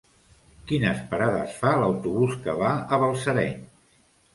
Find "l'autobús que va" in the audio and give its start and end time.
1.85-2.75